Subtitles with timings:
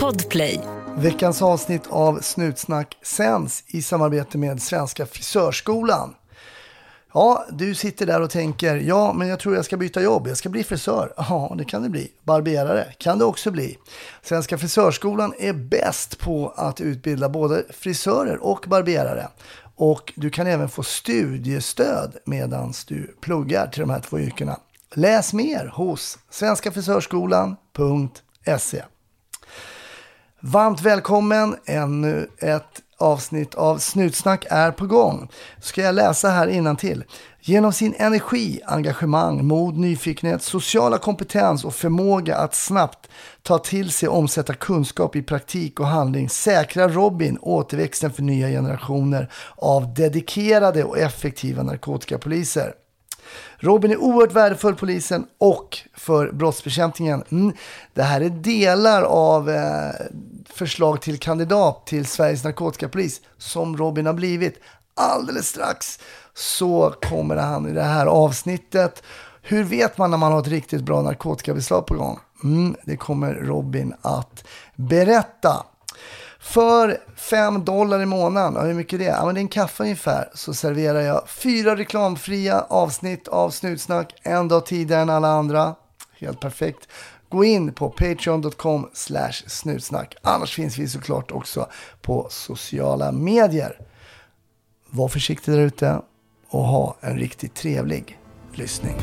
[0.00, 0.60] Podplay.
[0.96, 6.14] Veckans avsnitt av Snutsnack sänds i samarbete med Svenska Frisörskolan.
[7.12, 10.26] Ja, du sitter där och tänker, ja, men jag tror jag ska byta jobb.
[10.26, 11.12] Jag ska bli frisör.
[11.16, 12.12] Ja, det kan det bli.
[12.22, 13.78] Barberare kan det också bli.
[14.22, 19.28] Svenska Frisörskolan är bäst på att utbilda både frisörer och barberare.
[19.76, 24.58] Och du kan även få studiestöd medan du pluggar till de här två yrkena.
[24.94, 28.33] Läs mer hos svenskafrisörskolan.se.
[30.40, 35.28] Varmt välkommen, ännu ett avsnitt av Snutsnack är på gång.
[35.60, 37.04] Ska jag läsa här till.
[37.40, 43.08] Genom sin energi, engagemang, mod, nyfikenhet, sociala kompetens och förmåga att snabbt
[43.42, 48.48] ta till sig och omsätta kunskap i praktik och handling säkrar Robin återväxten för nya
[48.48, 52.72] generationer av dedikerade och effektiva narkotikapoliser.
[53.58, 57.24] Robin är oerhört värdefull för polisen och för brottsbekämpningen.
[57.30, 57.52] Mm,
[57.94, 59.90] det här är delar av eh,
[60.50, 64.60] förslag till kandidat till Sveriges narkotikapolis som Robin har blivit.
[64.94, 65.98] Alldeles strax
[66.34, 69.02] så kommer han i det här avsnittet.
[69.42, 72.18] Hur vet man när man har ett riktigt bra narkotikabeslag på gång?
[72.44, 75.66] Mm, det kommer Robin att berätta.
[76.44, 79.04] För 5 dollar i månaden, hur mycket är det?
[79.04, 84.14] Ja, men det är en kaffe ungefär, så serverar jag fyra reklamfria avsnitt av Snutsnack
[84.22, 85.74] en dag tidigare än alla andra.
[86.18, 86.88] Helt perfekt.
[87.28, 90.16] Gå in på patreon.com slash snutsnack.
[90.22, 91.68] Annars finns vi såklart också
[92.02, 93.78] på sociala medier.
[94.90, 96.00] Var försiktig där ute
[96.48, 98.18] och ha en riktigt trevlig
[98.52, 98.96] lyssning.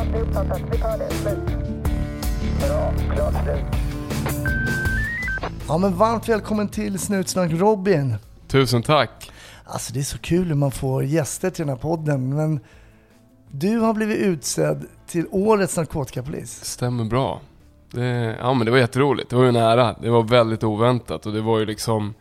[0.00, 0.62] Ja, det är uppfattat.
[0.72, 1.10] Vi tar det.
[1.10, 1.38] Slut.
[2.60, 2.92] Bra.
[3.14, 3.64] Klart slut.
[5.68, 8.16] Ja, men varmt välkommen till Snutsnack Robin.
[8.48, 9.30] Tusen tack.
[9.64, 12.36] Alltså det är så kul hur man får gäster till den här podden.
[12.36, 12.60] Men
[13.50, 16.64] du har blivit utsedd till årets narkotikapolis.
[16.64, 17.40] Stämmer bra.
[17.90, 19.30] Det, ja men det var jätteroligt.
[19.30, 19.96] Det var ju nära.
[20.02, 22.14] Det var väldigt oväntat och det var ju liksom...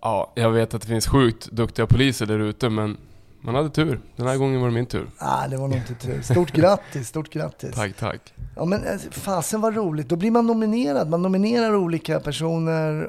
[0.00, 2.96] Ja, jag vet att det finns sjukt duktiga poliser där ute men
[3.44, 4.00] man hade tur.
[4.16, 5.06] Den här gången var det min tur.
[5.20, 6.22] Nej, det var nog inte tur.
[6.22, 7.74] Stort grattis, stort grattis.
[7.74, 8.34] tack, tack.
[8.56, 10.08] Ja men eh, fasen var roligt.
[10.08, 11.10] Då blir man nominerad.
[11.10, 13.08] Man nominerar olika personer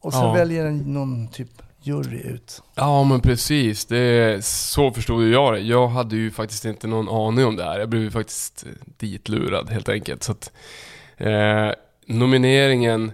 [0.00, 0.32] och så ja.
[0.32, 2.62] väljer en, någon typ jury ut.
[2.74, 5.60] Ja men precis, det, så förstod jag det.
[5.60, 7.78] Jag hade ju faktiskt inte någon aning om det här.
[7.78, 8.66] Jag blev ju faktiskt
[8.98, 10.22] ditlurad helt enkelt.
[10.22, 10.52] Så att,
[11.16, 11.70] eh,
[12.06, 13.12] nomineringen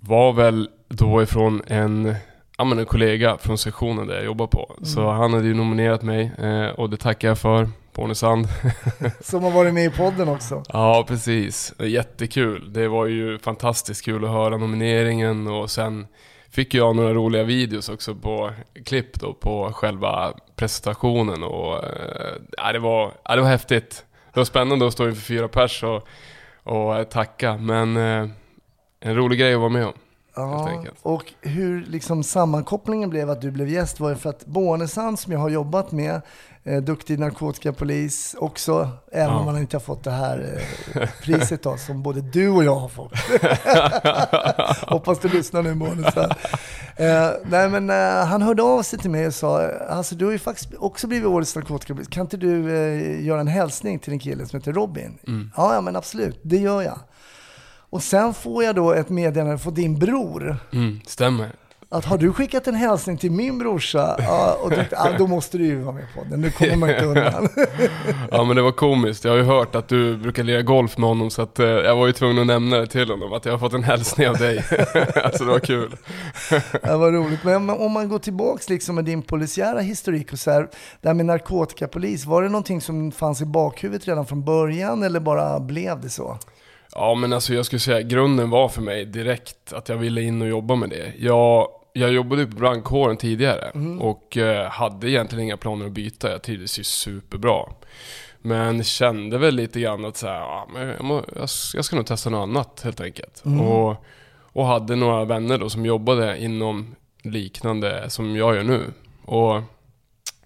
[0.00, 2.14] var väl då ifrån en,
[2.56, 4.74] ja, men en kollega från sektionen där jag jobbar på.
[4.76, 4.84] Mm.
[4.84, 8.46] Så han hade ju nominerat mig eh, och det tackar jag för på Härnösand.
[9.20, 10.62] Som har varit med i podden också.
[10.68, 11.74] Ja, precis.
[11.78, 12.72] Jättekul.
[12.72, 16.06] Det var ju fantastiskt kul att höra nomineringen och sen
[16.50, 18.50] fick jag några roliga videos också på
[18.84, 24.04] klipp då på själva presentationen och äh, det, var, äh, det var häftigt.
[24.32, 26.08] Det var spännande att stå inför fyra pers och,
[26.62, 28.28] och tacka men äh,
[29.00, 29.92] en rolig grej att vara med om.
[30.36, 35.18] Ja, och hur liksom sammankopplingen blev att du blev gäst var ju för att Bornesand
[35.18, 36.20] som jag har jobbat med
[36.64, 39.38] eh, duktig narkotikapolis också, även ja.
[39.38, 40.62] om man inte har fått det här
[40.94, 43.12] eh, priset då, som både du och jag har fått.
[44.90, 46.30] Hoppas du lyssnar nu Månesson.
[46.96, 50.32] Eh, nej men eh, han hörde av sig till mig och sa, alltså du har
[50.32, 54.18] ju faktiskt också blivit årets narkotikapolis, kan inte du eh, göra en hälsning till en
[54.18, 55.18] kille som heter Robin?
[55.26, 55.50] Mm.
[55.56, 56.98] Ja, ja men absolut, det gör jag.
[57.96, 60.56] Och sen får jag då ett meddelande från din bror.
[60.72, 61.50] Mm, stämmer
[61.88, 65.58] att har du skickat en hälsning till min brorsa, ja, och tänkte, ah, då måste
[65.58, 67.48] du ju vara med på den, nu kommer man inte undan.
[68.30, 71.08] ja men det var komiskt, jag har ju hört att du brukar lira golf med
[71.08, 73.52] honom så att eh, jag var ju tvungen att nämna det till honom, att jag
[73.52, 74.64] har fått en hälsning av dig.
[75.24, 75.96] alltså det var kul.
[76.82, 80.50] det var roligt, men om man går tillbaks liksom med din polisiära historik och så
[80.50, 80.68] här,
[81.00, 85.20] det här med narkotikapolis, var det någonting som fanns i bakhuvudet redan från början eller
[85.20, 86.38] bara blev det så?
[86.92, 90.42] Ja men alltså jag skulle säga grunden var för mig direkt att jag ville in
[90.42, 91.12] och jobba med det.
[91.18, 94.00] Jag, jag jobbade på brandkåren tidigare mm.
[94.00, 96.30] och eh, hade egentligen inga planer att byta.
[96.30, 97.64] Jag trivdes ju superbra.
[98.38, 101.96] Men kände väl lite grann att så här, ja, men jag, må, jag, jag, ska
[101.96, 103.44] nog testa något annat helt enkelt.
[103.44, 103.60] Mm.
[103.60, 104.04] Och,
[104.52, 108.82] och hade några vänner då som jobbade inom liknande som jag gör nu.
[109.24, 109.62] Och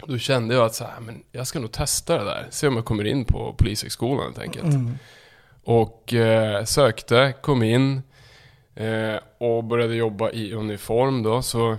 [0.07, 2.47] då kände jag att så här, men jag ska nog testa det där.
[2.49, 4.73] Se om jag kommer in på polishögskolan helt enkelt.
[4.73, 4.97] Mm.
[5.63, 8.01] Och eh, sökte, kom in
[8.75, 11.41] eh, och började jobba i uniform då.
[11.41, 11.71] Så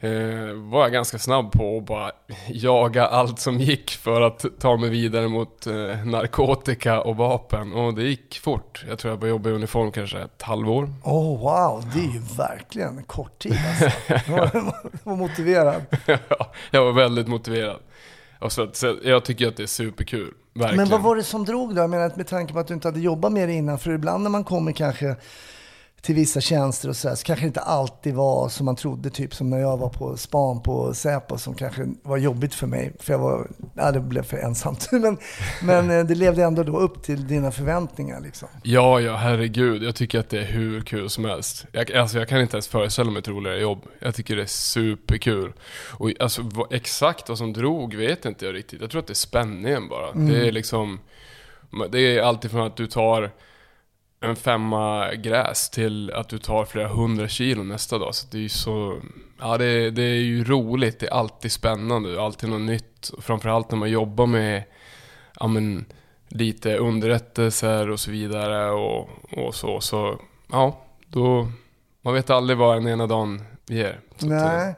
[0.00, 2.12] eh, var jag ganska snabb på att bara
[2.48, 7.72] jaga allt som gick för att ta mig vidare mot eh, narkotika och vapen.
[7.72, 8.84] Och det gick fort.
[8.88, 10.92] Jag tror jag började jobba i uniform kanske ett halvår.
[11.04, 13.90] Oh wow, det är ju verkligen kort tid alltså.
[14.26, 14.72] Du var,
[15.02, 15.82] var motiverad.
[16.06, 17.78] ja, jag var väldigt motiverad.
[18.40, 20.34] Och så, så jag tycker att det är superkul.
[20.54, 20.76] Verkligen.
[20.76, 21.80] Men vad var det som drog då?
[21.80, 23.78] Jag menar med tanke på att du inte hade jobbat med det innan.
[23.78, 25.16] För ibland när man kommer kanske
[26.02, 29.10] till vissa tjänster och sådär så kanske det inte alltid var som man trodde.
[29.10, 32.92] Typ som när jag var på span på Säpo som kanske var jobbigt för mig.
[32.98, 34.88] För jag var, ja det blev för ensamt.
[34.92, 35.18] Men,
[35.62, 38.48] men eh, det levde ändå då upp till dina förväntningar liksom.
[38.62, 39.82] Ja, ja, herregud.
[39.82, 41.66] Jag tycker att det är hur kul som helst.
[41.72, 43.82] Jag, alltså, jag kan inte ens föreställa mig ett roligare jobb.
[43.98, 45.52] Jag tycker det är superkul.
[45.90, 48.80] Och alltså, vad, exakt vad som drog vet inte jag riktigt.
[48.80, 50.12] Jag tror att det är spänningen bara.
[50.12, 51.00] Det är liksom...
[51.90, 53.30] Det är alltid från att du tar
[54.20, 58.14] en femma gräs till att du tar flera hundra kilo nästa dag.
[58.14, 59.00] Så det är ju så...
[59.40, 60.98] Ja, det, är- det är ju roligt.
[61.00, 62.22] Det är alltid spännande.
[62.22, 63.08] Alltid något nytt.
[63.08, 64.62] Och framförallt när man jobbar med...
[65.40, 65.84] Ja, men,
[66.28, 69.80] lite underrättelser och så vidare och, och så.
[69.80, 70.20] Så
[70.52, 71.48] ja, då...
[72.02, 74.00] Man vet aldrig vad den ena dagen ger.
[74.16, 74.74] Så Nej.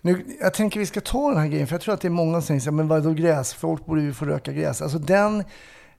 [0.00, 2.10] Nu, jag tänker vi ska ta den här grejen, för jag tror att det är
[2.10, 3.54] många som säger så här, men vadå gräs?
[3.54, 4.82] Folk borde ju få röka gräs.
[4.82, 5.40] Alltså den,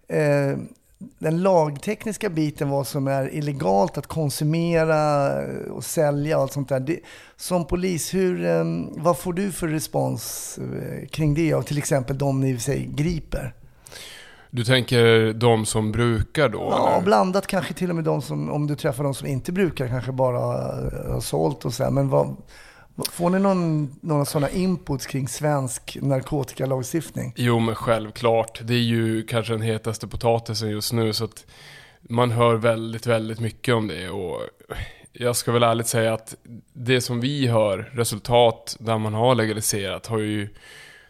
[0.08, 0.58] eh,
[1.00, 5.32] den lagtekniska biten, vad som är illegalt att konsumera
[5.72, 6.80] och sälja och allt sånt där.
[6.80, 7.00] Det,
[7.36, 8.64] som polis, hur, eh,
[8.98, 13.54] vad får du för respons eh, kring det av till exempel de ni säger griper?
[14.50, 16.68] Du tänker de som brukar då?
[16.72, 17.06] Ja, eller?
[17.06, 20.12] blandat kanske till och med de som, om du träffar de som inte brukar, kanske
[20.12, 21.92] bara har sålt och så här.
[21.92, 22.36] Men vad-
[23.06, 27.34] får ni någon, några sådana inputs kring svensk narkotikalagstiftning?
[27.36, 28.62] Jo men självklart.
[28.64, 31.46] Det är ju kanske den hetaste potatisen just nu så att
[32.02, 34.42] man hör väldigt, väldigt mycket om det och
[35.14, 36.36] jag ska väl ärligt säga att
[36.74, 40.50] det som vi hör, resultat där man har legaliserat har ju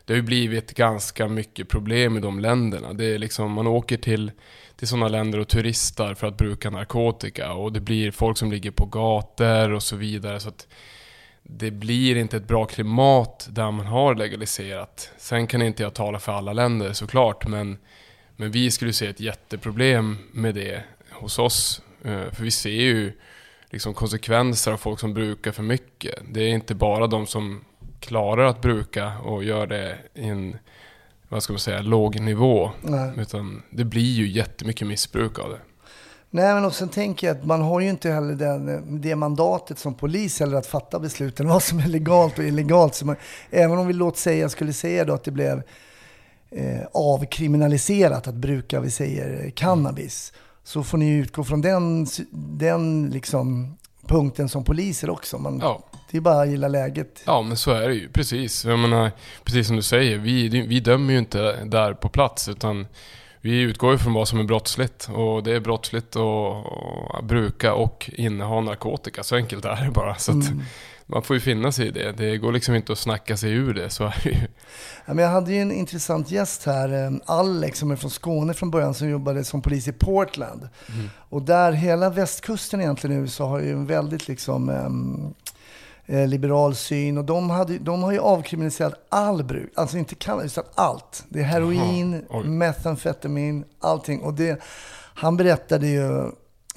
[0.06, 2.94] det har ju blivit ganska mycket problem i de länderna.
[2.94, 4.32] Det är liksom, man åker till,
[4.76, 8.72] till sådana länder och turistar för att bruka narkotika och det blir folk som ligger
[8.72, 10.40] på gator och så vidare.
[10.40, 10.68] Så att
[11.50, 15.12] det blir inte ett bra klimat där man har legaliserat.
[15.18, 17.78] Sen kan inte jag tala för alla länder såklart, men,
[18.36, 21.82] men vi skulle se ett jätteproblem med det hos oss.
[22.04, 23.14] Eh, För vi ser ju
[23.70, 26.16] liksom konsekvenser av folk som brukar för mycket.
[26.30, 27.64] Det är inte bara de som
[28.00, 30.58] klarar att bruka och gör det i en,
[31.30, 32.72] vad ska man säga, låg nivå.
[32.82, 33.12] Nej.
[33.18, 35.60] Utan det blir ju jättemycket missbruk av det.
[36.30, 39.80] Nej, men och sen tänker jag att man har ju inte heller den, det mandatet
[39.80, 42.96] som polis heller att fatta besluten vad som är legalt och illegalt.
[42.96, 43.16] Så man,
[43.52, 45.62] även om vi låt säga, skulle säga då att det blev
[46.52, 50.34] eh, avkriminaliserat att bruka, vi säger cannabis,
[50.64, 52.08] så får ni ju utgå från den,
[52.60, 53.78] den liksom
[54.08, 55.38] punkten som poliser också.
[55.38, 55.84] Man, Ja.
[56.12, 57.22] Det är bara att gilla läget.
[57.26, 58.10] Ja, men så är det ju.
[58.10, 58.66] Precis.
[58.66, 59.12] Jag menar,
[59.44, 62.88] precis som du säger, vi, vi dömer ju inte där på plats, utan
[63.48, 65.10] vi utgår ju från vad som är brottsligt.
[65.14, 69.24] Och det är brottsligt att bruka och inneha narkotika.
[69.24, 70.16] Så enkelt är det bara.
[70.16, 70.46] Så att
[71.06, 72.12] man får ju finna sig i det.
[72.12, 74.38] Det går liksom inte att snacka sig ur det, så är det ju.
[75.06, 78.54] Ja, men jag hade ju en intressant gäst här, eh, Alex som är från Skåne
[78.54, 80.70] från början, som jobbade som polis i Portland.
[81.30, 85.34] Och där, hela västkusten egentligen i USA har ju en väldigt liksom ehm,
[86.08, 90.58] eh, liberal syn och de, hade, de har ju avkriminaliserat all bruk, alltså inte cannabis
[90.58, 91.26] utan allt.
[91.30, 94.22] Det är heroin, metamfetamin, allting.
[94.22, 94.62] Och det,
[95.14, 96.20] han berättade ju,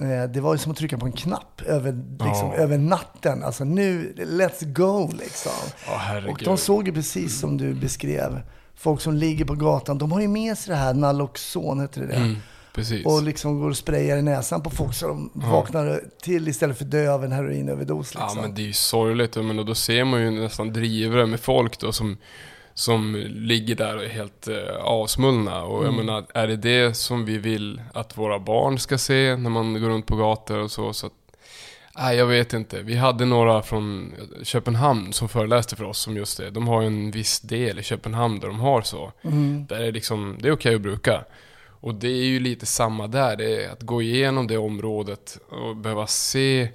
[0.01, 1.93] eh, det var ju som att trycka på en knapp över,
[2.27, 3.45] liksom, över natten.
[3.45, 5.53] Alltså nu, let's go liksom.
[5.87, 6.31] Herregud.
[6.31, 8.41] Och de såg ju precis som du beskrev,
[8.75, 12.07] folk som ligger på gatan, de har ju med sig det här Naloxon, heter det
[12.07, 12.15] det?
[12.15, 12.37] Mm,
[12.73, 13.07] precis.
[13.07, 16.85] Och liksom går och sprayar i näsan på folk så de vaknar till istället för
[16.85, 18.15] dö av en heroinöverdos.
[18.15, 18.31] Liksom.
[18.37, 21.41] Ja men det är ju sorgligt, men då, då ser man ju nästan drivare med
[21.41, 22.17] folk då som,
[22.75, 25.63] som ligger där och är helt eh, avsmullna.
[25.63, 29.51] Och jag menar, är det det som vi vill att våra barn ska se när
[29.51, 30.93] man går runt på gator och så?
[30.93, 31.13] så att,
[31.99, 32.83] nej, jag vet inte.
[32.83, 34.13] Vi hade några från
[34.43, 36.51] Köpenhamn som föreläste för oss som just det.
[36.51, 39.13] De har ju en viss del i Köpenhamn där de har så.
[39.69, 41.25] Där är liksom, det är okej att bruka.
[41.81, 43.37] Och det är ju lite samma där.
[43.37, 46.69] Det är att gå igenom det området och behöva se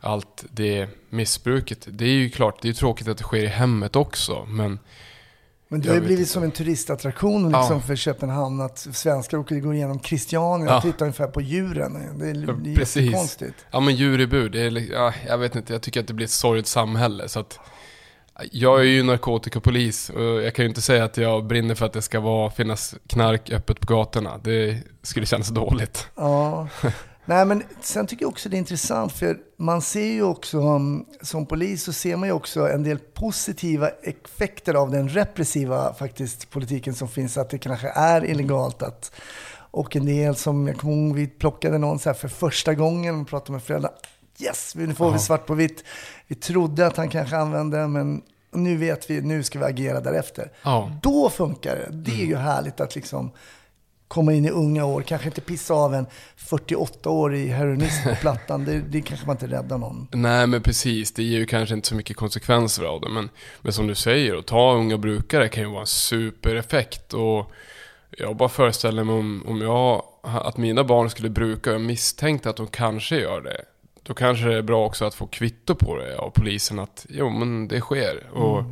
[0.00, 1.86] allt det missbruket.
[1.90, 4.78] Det är ju klart, det är ju tråkigt att det sker i hemmet också, men
[5.68, 6.30] Men det har ju blivit inte.
[6.32, 7.80] som en turistattraktion liksom Ja.
[7.80, 10.80] för Köpenhamn att svenskar åker går igenom Christiania och Ja.
[10.80, 12.18] tittar ungefär på djuren.
[12.18, 13.02] Det är, det är precis.
[13.02, 13.66] jättekonstigt.
[13.70, 16.14] Ja men djur i bur, det är, ja, jag vet inte, jag tycker att det
[16.14, 17.58] blir ett sorgligt samhälle så att
[18.52, 21.92] jag är ju narkotikapolis och jag kan ju inte säga att jag brinner för att
[21.92, 24.38] det ska vara, finnas knark öppet på gatorna.
[24.44, 26.08] Det skulle kännas dåligt.
[26.14, 26.68] Ja.
[27.26, 31.06] Nej, men sen tycker jag också det är intressant för man ser ju också um,
[31.22, 36.50] som polis så ser man ju också en del positiva effekter av den repressiva faktiskt
[36.50, 37.38] politiken som finns.
[37.38, 39.12] Att det kanske är illegalt att
[39.74, 43.20] och en del som, jag kommer ihåg, vi plockade någon så här för första gången
[43.20, 43.92] och pratade med föräldrar.
[44.44, 45.84] Yes, nu får vi svart på vitt.
[46.26, 48.22] Vi trodde att han kanske använde, men
[48.52, 50.52] nu vet vi, nu ska vi agera därefter.
[50.62, 50.90] Ja.
[51.02, 51.88] Då funkar det.
[51.96, 53.30] Det är ju härligt att liksom
[54.08, 56.06] komma in i unga år, kanske inte pissa av en
[56.38, 58.64] 48-årig heroinist på plattan.
[58.64, 60.08] Det, det kanske man inte räddar någon.
[60.12, 63.08] Nej men precis, det ger ju kanske inte så mycket konsekvenser av det.
[63.08, 67.14] Men, men som du säger, att ta unga brukare kan ju vara en supereffekt.
[67.14, 67.50] Och
[68.10, 72.56] jag bara föreställer mig om, om jag, att mina barn skulle bruka jag misstänkte att
[72.56, 73.64] de kanske gör det.
[74.06, 77.30] Då kanske det är bra också att få kvitto på det av polisen att jo
[77.30, 78.30] men det sker.
[78.32, 78.64] Och,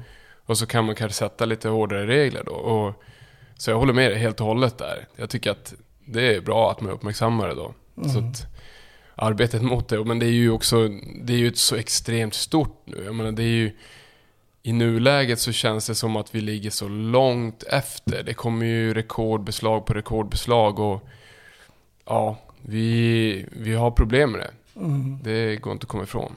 [0.44, 2.52] och så kan man kanske sätta lite hårdare regler då.
[2.52, 3.02] Och,
[3.56, 5.06] så jag håller med dig helt och hållet där.
[5.16, 5.74] Jag tycker att
[6.04, 7.74] det är bra att man uppmärksammar det då.
[8.12, 8.46] Så att
[9.14, 10.88] arbetet mot det, men det är ju också,
[11.22, 13.02] det är ju så extremt stort nu.
[13.04, 13.72] Jag menar det är ju,
[14.62, 18.22] i nuläget så känns det som att vi ligger så långt efter.
[18.22, 21.08] Det kommer ju rekordbeslag på rekordbeslag och
[22.04, 24.50] ja, vi, vi har problem med det.
[25.24, 26.32] Det går inte att komma ifrån.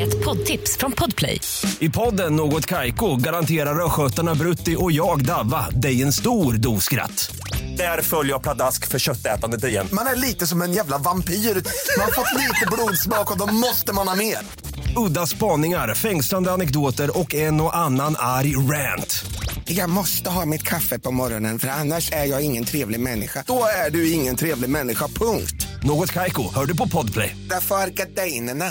[0.00, 1.40] Ett poddtips från Podplay.
[1.78, 7.36] I podden Något Kaiko garanterar östgötarna Brutti och jag, Davva, dig en stor dos skratt.
[7.76, 9.88] Där följer jag pladask för köttätandet igen.
[9.92, 11.34] Man är lite som en jävla vampyr.
[11.34, 14.38] Man har fått lite blodsmak och då måste man ha mer.
[14.96, 19.24] Udda spaningar, fängslande anekdoter och en och annan arg rant.
[19.74, 23.44] Jag måste ha mitt kaffe på morgonen för annars är jag ingen trevlig människa.
[23.46, 25.66] Då är du ingen trevlig människa, punkt.
[25.82, 27.36] Något Kaiko, hör du på Podplay.
[27.50, 28.64] Därför är gardinerna.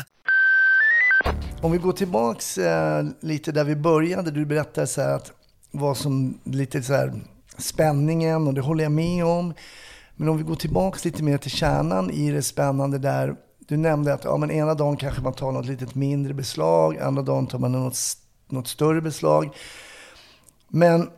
[1.61, 4.31] Om vi går tillbaks eh, lite där vi började.
[4.31, 5.31] Du berättade så här att
[5.71, 7.13] vad som lite så här
[7.57, 9.53] spänningen och det håller jag med om.
[10.15, 13.35] Men om vi går tillbaks lite mer till kärnan i det spännande där.
[13.67, 17.21] Du nämnde att ja, men ena dagen kanske man tar något litet mindre beslag, andra
[17.21, 17.97] dagen tar man något,
[18.49, 19.55] något större beslag.
[20.71, 21.09] Men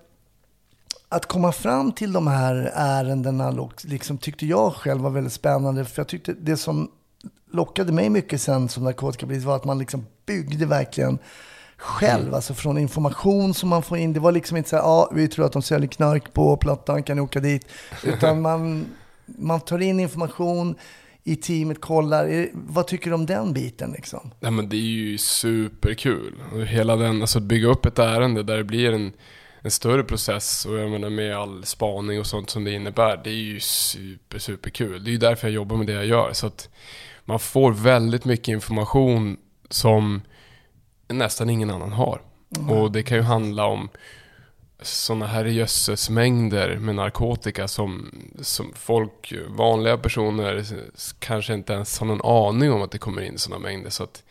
[1.09, 5.85] att komma fram till de här ärendena liksom, tyckte jag själv var väldigt spännande.
[5.85, 6.91] För jag tyckte det som
[7.51, 11.17] lockade mig mycket sen som narkotikapolis var att man liksom byggde verkligen
[11.77, 12.33] själv.
[12.35, 14.13] Alltså från information som man får in.
[14.13, 17.03] Det var liksom inte så här, ja vi tror att de säljer knark på Plattan,
[17.03, 17.67] kan ni åka dit?
[18.03, 18.85] Utan man,
[19.25, 20.75] man tar in information
[21.23, 22.25] i teamet, kollar.
[22.25, 24.31] Är- Vad tycker du om den biten liksom?
[24.39, 26.33] Nej men det är ju superkul.
[26.67, 29.11] Hela den, alltså att bygga upp ett ärende där det blir en,
[29.63, 33.21] en större process och jag menar med all spaning och sånt som det innebär.
[33.23, 35.03] Det är ju super, superkul.
[35.03, 36.33] Det är ju därför jag jobbar med det jag gör.
[36.33, 36.69] Så att
[37.25, 39.37] man får väldigt mycket information
[39.69, 40.21] som
[41.07, 42.21] nästan ingen annan har.
[42.69, 43.89] Och det kan ju handla om
[44.81, 50.65] sådana här gödselsmängder med narkotika som, som folk, vanliga personer,
[51.19, 53.89] kanske inte ens har någon aning om att det kommer in sådana mängder.
[53.89, 54.23] Så att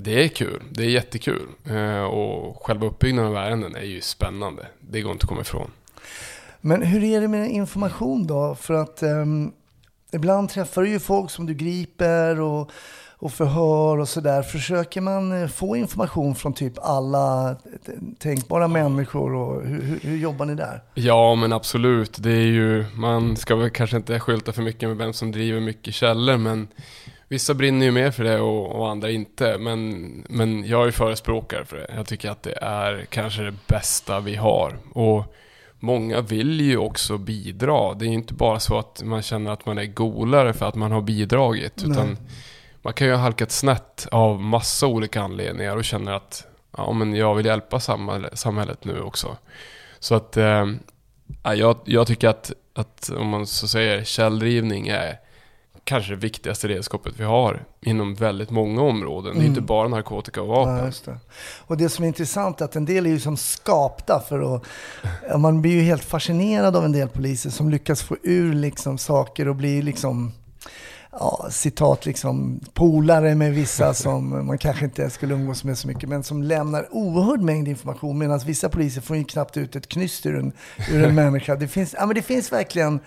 [0.00, 1.46] det är kul, det är jättekul.
[1.70, 4.66] Eh, och själva uppbyggnaden av ärenden är ju spännande.
[4.80, 5.70] Det går inte att komma ifrån.
[6.60, 8.54] Men hur är det med information då?
[8.54, 9.52] För att ehm,
[10.12, 12.70] ibland träffar du ju folk som du griper och,
[13.16, 14.42] och förhör och sådär.
[14.42, 17.54] Försöker man eh, få information från typ alla
[17.86, 20.82] t- tänkbara människor och hur, hur, hur jobbar ni där?
[20.94, 22.22] Ja, men absolut.
[22.22, 25.60] Det är ju, man ska väl kanske inte skylta för mycket med vem som driver
[25.60, 26.68] mycket källor, men
[27.28, 29.58] vissa brinner ju mer för det och, och andra inte.
[29.58, 31.86] Men, men jag är förespråkare för det.
[31.96, 34.78] Jag tycker att det är kanske det bästa vi har.
[34.92, 35.34] Och
[35.78, 37.94] många vill ju också bidra.
[37.94, 40.74] Det är ju inte bara så att man känner att man är golare för att
[40.74, 42.16] man har bidragit, utan
[42.82, 47.14] man kan ju ha halkat snett av massa olika anledningar och känner att ja, men
[47.14, 49.36] jag vill hjälpa samhället, samhället nu också.
[49.98, 50.66] Så att eh,
[51.42, 55.18] ja, jag, jag tycker att, att om man så säger källdrivning är
[55.84, 59.38] kanske det viktigaste redskapet vi har inom väldigt många områden.
[59.38, 60.92] Det är inte bara narkotika och vapen.
[61.06, 61.18] Ja, det.
[61.58, 64.64] Och det som är intressant är att en del är ju som skapta för att...
[65.40, 69.48] Man blir ju helt fascinerad av en del poliser som lyckas få ur liksom saker
[69.48, 70.32] och blir liksom...
[71.20, 76.08] Ja, citat liksom polare med vissa som man kanske inte skulle umgås med så mycket,
[76.08, 80.26] men som lämnar oerhörd mängd information medan vissa poliser får ju knappt ut ett knyst
[80.26, 80.52] ur en,
[80.92, 81.56] ur en människa.
[81.56, 83.00] Det finns, ja, men det finns verkligen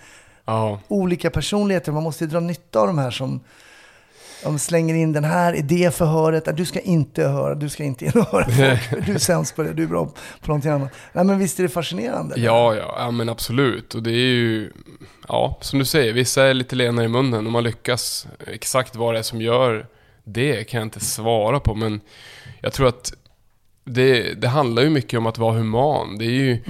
[0.48, 1.92] Ja, olika personligheter.
[1.92, 3.40] Man måste ju dra nytta av de här som
[4.42, 6.56] de slänger in den här i det förhöret.
[6.56, 9.06] Du ska inte höra, du ska inte höra folk.
[9.06, 10.06] Du är sämst på det, du är bra
[10.40, 10.90] på någonting annat.
[11.12, 12.40] Nej men visst är det fascinerande?
[12.40, 13.94] ja, ja, ja, men absolut.
[13.94, 14.72] Och det är ju,
[15.28, 18.26] ja, som du säger, vissa är lite lenare i munnen och man lyckas.
[18.46, 19.86] Exakt vad det är som gör
[20.24, 22.00] det kan jag inte svara på, men
[22.60, 23.12] jag tror att
[23.84, 26.18] det, det handlar ju mycket om att vara human.
[26.18, 26.62] Det är ju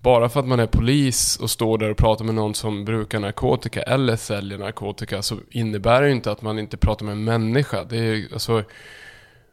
[0.00, 3.20] bara för att man är polis och står där och pratar med någon som brukar
[3.20, 7.24] narkotika eller säljer narkotika så innebär det ju inte att man inte pratar med en
[7.24, 7.84] människa.
[7.84, 8.64] Det är, alltså,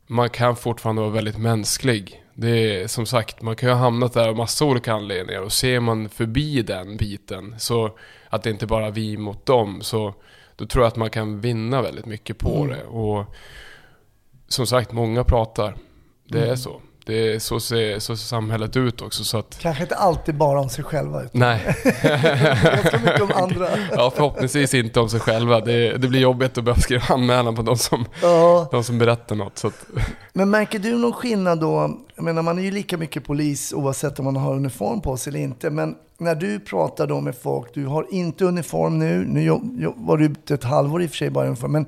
[0.07, 2.23] man kan fortfarande vara väldigt mänsklig.
[2.33, 5.51] Det är som sagt, man kan ju ha hamnat där av massa olika anledningar och
[5.51, 7.97] ser man förbi den biten så
[8.29, 10.13] att det inte bara är vi mot dem så
[10.55, 12.83] då tror jag att man kan vinna väldigt mycket på det.
[12.83, 13.35] Och
[14.47, 15.75] som sagt, många pratar.
[16.25, 16.81] Det är så.
[17.07, 19.23] Det är, så, ser, så ser samhället ut också.
[19.23, 21.63] Så att, Kanske inte alltid bara om sig själva, utan nej.
[22.63, 23.67] ganska mycket om andra.
[23.91, 25.59] ja, förhoppningsvis inte om sig själva.
[25.61, 28.67] Det, det blir jobbigt att behöva skriva anmälan på de som, Ja.
[28.71, 29.57] de som berättar något.
[29.57, 29.85] Så att,
[30.33, 31.97] Men märker du någon skillnad då?
[32.15, 35.31] Jag menar, man är ju lika mycket polis oavsett om man har uniform på sig
[35.31, 35.69] eller inte.
[35.69, 39.25] Men när du pratar då med folk, du har inte uniform nu.
[39.27, 39.59] Nu
[39.95, 41.71] var du ute ett halvår i och för sig bara i uniform.
[41.71, 41.85] Men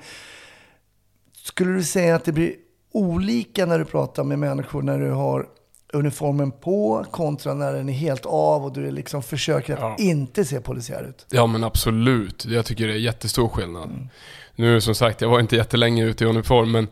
[1.44, 2.54] skulle du säga att det blir
[2.92, 5.48] olika när du pratar med människor när du har
[5.94, 9.96] uniformen på kontra när den är helt av och du liksom försöker att Ja.
[10.00, 11.26] inte se polisiär ut?
[11.30, 12.46] ja men absolut.
[12.46, 14.08] Jag tycker det är jättestor skillnad.
[14.56, 16.88] Nu som sagt, jag var inte jättelänge ute i uniform, men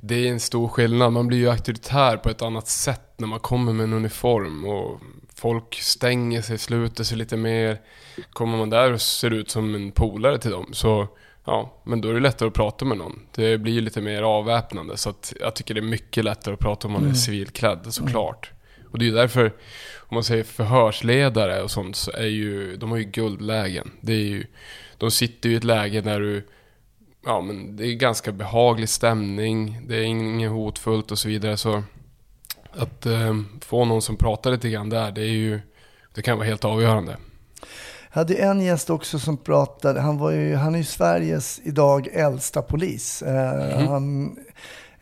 [0.00, 1.12] det är en stor skillnad.
[1.12, 4.64] Man blir ju auktoritär på ett annat sätt när man kommer med en uniform.
[4.64, 5.00] Och
[5.34, 7.80] folk stänger sig, sluter sig lite mer.
[8.32, 11.08] Kommer man där och ser ut som en polare till dem, så
[11.44, 13.20] ja, men då är det lättare att prata med någon.
[13.34, 16.60] Det blir ju lite mer avväpnande, så att jag tycker det är mycket lättare att
[16.60, 18.50] prata om man är civilklädd, såklart.
[18.90, 19.46] Och det är ju därför,
[19.96, 23.90] om man säger förhörsledare och sånt, så är ju, de har ju guldlägen.
[24.00, 24.46] Det är ju,
[24.98, 26.42] de sitter ju i ett läge där du
[27.24, 31.56] ja, men det är ganska behaglig stämning, det är inget hotfullt och så vidare.
[31.56, 31.82] Så
[32.72, 35.60] att eh, få någon som pratar lite grann där, det är ju,
[36.14, 37.16] det kan vara helt avgörande.
[38.14, 42.62] Hade en gäst också som pratade, han, var ju, han är ju Sveriges idag äldsta
[42.62, 43.22] polis.
[43.22, 44.36] Eh, han,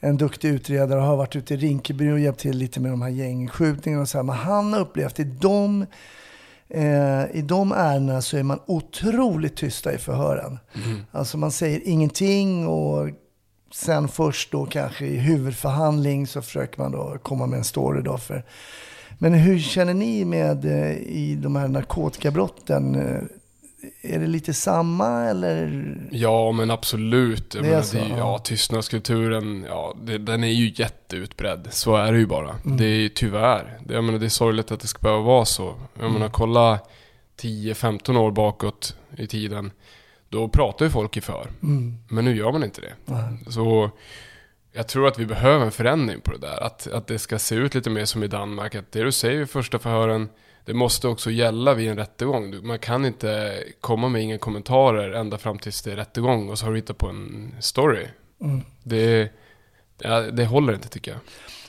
[0.00, 3.08] en duktig utredare har varit ute i Rinkeby och hjälpt till lite med de här
[3.08, 4.22] gängskjutningarna och så här.
[4.22, 5.86] Men han har upplevt i de,
[6.68, 10.58] eh, i de ärendena så är man otroligt tysta i förhören.
[11.12, 13.08] Alltså man säger ingenting och
[13.72, 18.18] sen först då kanske i huvudförhandling så försöker man då komma med en story då
[18.18, 18.44] för
[19.18, 22.94] men hur känner ni med eh, i de här narkotikabrotten?
[22.94, 23.22] Eh,
[24.14, 25.94] Är det lite samma eller?
[26.10, 27.54] Ja, men absolut.
[27.54, 28.16] Jag Det menar, så, det ja.
[28.18, 31.68] ja, tystnadskulturen, ja, det, den är ju jätteutbredd.
[31.70, 32.54] Så är det ju bara.
[32.64, 33.78] Det är tyvärr.
[33.84, 35.74] Det, jag menar, det är sorgligt att det ska behöva vara så.
[36.00, 36.78] Jag menar, kolla
[37.40, 39.70] 10-15 år bakåt i tiden.
[40.28, 41.46] Då pratar ju folk i för.
[42.08, 42.92] Men nu gör man inte det.
[43.50, 43.90] Så
[44.72, 46.62] jag tror att vi behöver en förändring på det där.
[46.62, 48.74] Att, att det ska se ut lite mer som i Danmark.
[48.74, 50.28] Att det du säger i första förhören,
[50.64, 52.66] det måste också gälla vid en rättegång.
[52.66, 56.66] Man kan inte komma med inga kommentarer ända fram tills det är rättegång och så
[56.66, 58.06] har du hittat på en story.
[58.82, 59.32] Det,
[59.98, 61.20] ja, det håller inte tycker jag.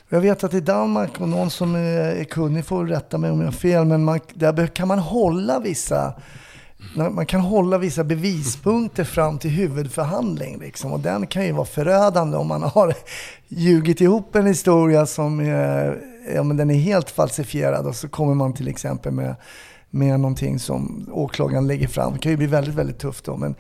[0.10, 3.48] Jag vet att i Danmark, och någon som är kunnig får rätta mig om jag
[3.48, 6.22] har fel, men man, där kan man hålla vissa
[6.96, 10.60] man kan hålla vissa bevispunkter fram till huvudförhandling.
[10.60, 10.92] Liksom.
[10.92, 12.94] Och den kan ju vara förödande om man har
[13.48, 16.02] ljugit ihop en historia som är,
[16.36, 19.36] ja, men den är helt falsifierad och så kommer man till exempel med,
[19.90, 22.14] med någonting som åklagaren lägger fram.
[22.14, 23.38] Det kan ju bli väldigt, väldigt tufft då.
[23.38, 23.56] Men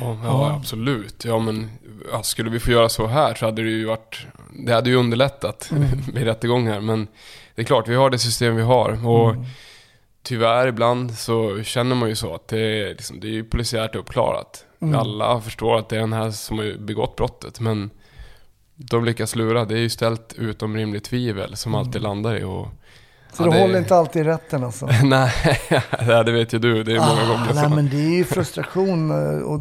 [0.00, 1.24] Ja, ja absolut.
[1.24, 1.70] Ja, men
[2.12, 4.26] ja, skulle vi få göra så här så hade det ju varit...
[4.66, 5.70] Det hade ju underlättat
[6.12, 6.80] med rättegångar.
[6.80, 7.06] Men
[7.54, 9.06] det är klart, vi har det system vi har.
[9.06, 9.36] Och
[10.22, 13.94] tyvärr ibland så känner man ju så att det är, liksom, det är ju polisiärt
[13.94, 14.64] uppklarat.
[14.94, 17.60] Alla förstår att det är den här som har begått brottet.
[17.60, 17.90] Men
[18.74, 19.64] de lyckas lura.
[19.64, 22.44] Det är ju ställt utom rimligt tvivel som alltid landar i.
[22.44, 22.68] Och,
[23.32, 24.86] så ja, det håller inte alltid i rätten alltså.
[25.04, 25.32] nej,
[26.24, 26.84] det vet ju du.
[26.84, 27.74] Det är många gånger Ah, nej, så.
[27.74, 29.60] men det är ju frustration eh, och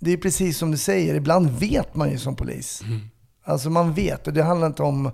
[0.00, 1.14] det är precis som du säger.
[1.14, 2.82] Ibland vet man ju som polis.
[3.44, 5.10] Alltså man vet och det handlar inte om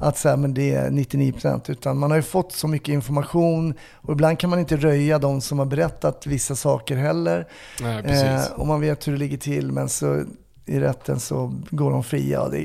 [0.00, 4.12] att säga men det är 99% utan man har ju fått så mycket information och
[4.12, 7.46] ibland kan man inte röja de som har berättat vissa saker heller.
[7.80, 8.50] Nej, precis.
[8.50, 10.24] Eh, och man vet hur det ligger till men så
[10.66, 12.40] i rätten så går de fria.
[12.40, 12.56] Och det,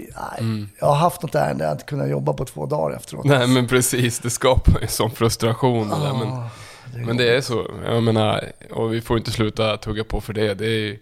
[0.42, 3.26] nej, Jag har haft något ärende, jag inte kunnat jobba på två dagar efteråt.
[3.26, 5.90] Nej men precis, det skapar ju sån frustration.
[5.90, 6.50] det där, men, Ah,
[6.94, 7.66] det är men det är så.
[7.86, 10.54] Jag menar, och vi får inte sluta tugga på för det.
[10.54, 10.98] Det är,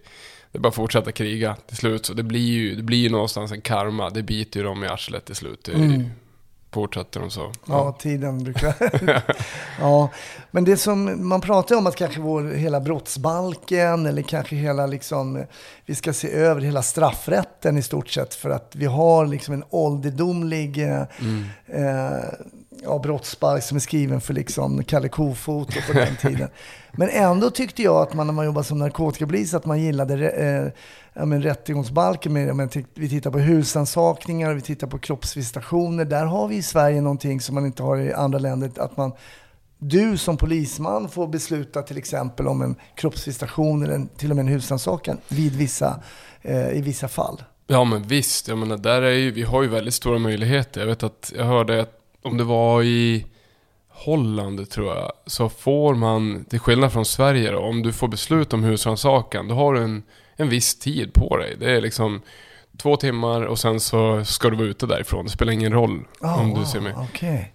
[0.51, 2.05] det är bara att fortsätta kriga till slut.
[2.05, 4.09] Så det blir ju, det blir ju någonstans en karma.
[4.09, 5.63] Det biter ju dem i arslet till slut.
[5.63, 6.09] Det ju-
[6.71, 7.51] Fortsätter de så.
[7.67, 8.73] Ja, tiden brukar...
[9.79, 10.09] ja,
[10.51, 15.45] men det som man pratar om att kanske vår hela brottsbalken eller kanske hela liksom,
[15.85, 19.63] vi ska se över hela straffrätten i stort sett för att vi har liksom en
[19.69, 21.01] ålderdomlig eh,
[21.67, 22.23] eh,
[22.83, 26.49] ja, brottsbalk som är skriven för liksom Kalle Kofot på den tiden.
[26.91, 30.71] Men ändå tyckte jag att man när man jobbade som narkotikapolis att man gillade eh,
[31.13, 32.33] ja, men rättegångsbalken.
[32.33, 36.05] Med, ja, men, vi tittar på husrannsakningar, vi tittar på kroppsvisitationer.
[36.05, 38.71] Där har vi i Sverige någonting som man inte har i andra länder.
[38.77, 39.11] Att man,
[39.77, 44.43] du som polisman får besluta till exempel om en kroppsvisitation eller en, till och med
[44.43, 45.99] en husrannsakan vid vissa,
[46.41, 47.43] eh, i vissa fall.
[47.67, 50.81] Ja men visst, jag menar där är ju, vi har ju väldigt stora möjligheter.
[50.81, 53.25] Jag vet att jag hörde att om det var i
[53.89, 58.53] Holland tror jag, så får man, till skillnad från Sverige då, om du får beslut
[58.53, 60.03] om husrannsakan, då har du en,
[60.35, 61.55] en viss tid på dig.
[61.59, 62.21] Det är liksom,
[62.77, 65.25] två timmar och sen så ska du vara ute därifrån.
[65.25, 66.93] Det spelar ingen roll Ah, om du wow, ser mig.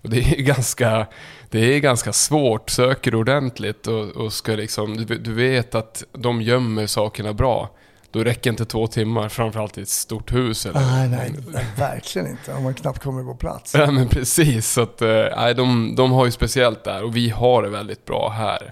[0.02, 1.06] Och det är ganska,
[1.50, 2.70] det är ganska svårt.
[2.70, 7.70] Söker du ordentligt och, och ska liksom, du, du vet att de gömmer sakerna bra.
[8.14, 10.66] Då räcker inte två timmar, framförallt i ett stort hus.
[10.66, 12.54] Eller, Nej, nej, nej, verkligen inte.
[12.54, 13.74] Om man knappt kommer på plats.
[13.74, 17.30] Ja men precis, så att, eh, nej, de, de har ju speciellt där och vi
[17.30, 18.70] har det väldigt bra här.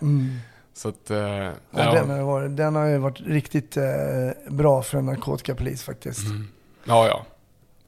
[0.74, 3.82] Så att, eh, Ja, ja, Den, har varit, den har ju varit riktigt eh,
[4.48, 6.20] bra för en narkotikapolis faktiskt.
[6.84, 7.26] ja, ja.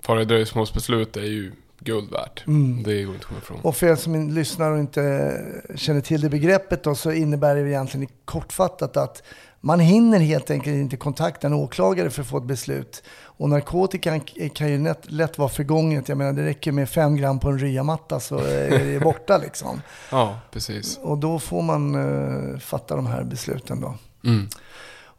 [0.03, 2.45] Fara i dröjsmålsbeslut är ju guld värt.
[2.85, 3.61] Det går inte att komma ifrån.
[3.62, 5.33] Och för er som lyssnar och inte
[5.75, 9.23] känner till det begreppet då, så innebär det egentligen kortfattat att
[9.64, 13.03] man hinner helt enkelt inte kontakta en åklagare för att få ett beslut.
[13.22, 14.20] Och narkotikan
[14.55, 16.09] kan ju lätt, lätt vara förgånget.
[16.09, 19.83] Jag menar det räcker med fem gram på en ryamatta så är det borta liksom.
[20.11, 20.98] Ja, precis.
[21.03, 23.94] Och då får man eh, fatta de här besluten då.
[24.24, 24.48] Mm.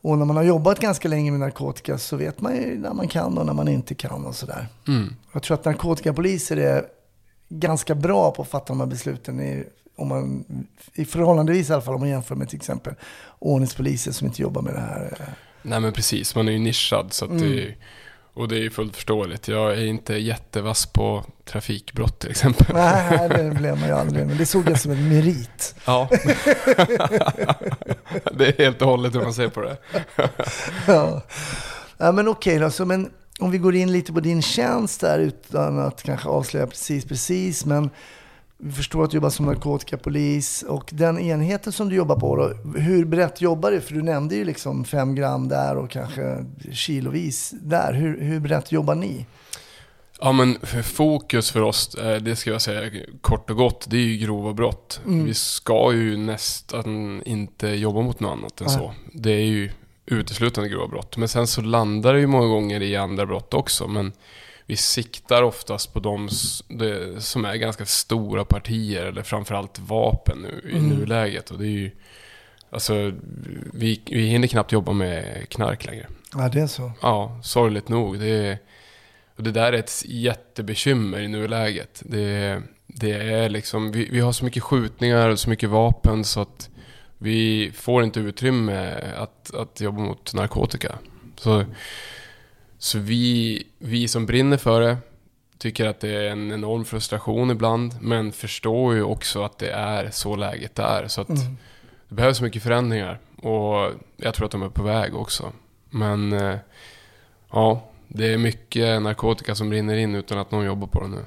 [0.01, 3.07] Och när man har jobbat ganska länge med narkotika så vet man ju när man
[3.07, 4.67] kan och när man inte kan och sådär.
[4.87, 5.15] Mm.
[5.31, 6.85] Jag tror att narkotikapoliser är
[7.49, 9.39] ganska bra på att fatta de här besluten.
[9.39, 10.45] I, om man,
[10.93, 12.93] I förhållandevis i alla fall om man jämför med till exempel
[13.39, 15.17] ordningspoliser som inte jobbar med det här.
[15.61, 17.57] Nej men precis, man är ju nischad så att det Mm.
[17.57, 17.75] är,
[18.33, 19.47] och det är ju fullt förståeligt.
[19.47, 22.67] Jag är inte jättevass på trafikbrott till exempel.
[22.73, 24.27] Nej, det blev man ju aldrig.
[24.27, 25.75] Men det såg jag som en merit.
[25.85, 26.09] Ja.
[28.33, 29.77] det är helt och hållet hur man ser på det.
[30.87, 31.21] Ja,
[31.97, 32.69] ja men okej då.
[32.69, 36.67] Så, men om vi går in lite på din tjänst där utan att kanske avslöja
[36.67, 37.65] precis, precis.
[37.65, 37.89] Men
[38.65, 42.79] vi förstår att du jobbar som narkotikapolis och den enheten som du jobbar på då,
[42.79, 43.81] hur brett jobbar du?
[43.81, 47.93] För du nämnde ju liksom fem gram där och kanske kilovis där.
[47.93, 49.25] Hur, hur brett jobbar ni?
[50.19, 54.01] Ja men fokus för oss, eh, det ska jag säga kort och gott, det är
[54.01, 55.01] ju grova brott.
[55.05, 58.75] Vi ska ju nästan inte jobba mot något annat än Nej.
[58.75, 58.93] så.
[59.13, 59.71] Det är ju
[60.05, 61.17] uteslutande grova brott.
[61.17, 63.87] Men sen så landar det ju många gånger i andra brott också.
[63.87, 64.13] Men
[64.65, 66.29] vi siktar oftast på de
[67.19, 71.51] som är ganska stora partier eller framförallt vapen nu, i nuläget.
[71.51, 71.91] Och det är ju,
[72.69, 73.11] alltså,
[73.73, 76.07] vi, vi hinner knappt jobba med knark längre.
[76.35, 76.91] Ja, det är så.
[77.01, 78.19] Ja, sorgligt nog.
[78.19, 78.57] Det, är,
[79.35, 82.01] och det där är ett jättebekymmer i nuläget.
[82.05, 86.41] Det, det är liksom, vi, vi har så mycket skjutningar och så mycket vapen så
[86.41, 86.69] att
[87.17, 90.95] vi får inte utrymme att, att jobba mot narkotika.
[91.37, 91.65] Så,
[92.85, 94.97] så vi, vi som brinner för det
[95.57, 100.09] tycker att det är en enorm frustration ibland, men förstår ju också att det är
[100.11, 101.07] så läget är.
[101.07, 101.27] Så att
[102.09, 105.51] det behövs mycket förändringar och jag tror att de är på väg också.
[105.89, 106.57] Men eh,
[107.51, 111.25] ja, det är mycket narkotika som rinner in utan att någon jobbar på det nu.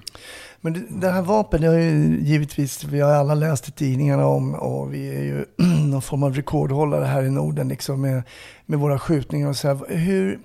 [0.61, 4.27] Men det, det här vapen, det har ju givetvis, vi har alla läst i tidningarna
[4.27, 5.45] om och vi är ju
[5.91, 8.23] någon form av rekordhållare här i Norden liksom med,
[8.67, 9.97] med våra skjutningar och så här.
[9.97, 10.39] Hur,